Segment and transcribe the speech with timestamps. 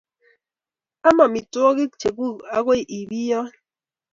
[1.07, 3.49] Am amitwogik chekuk agoi I piyony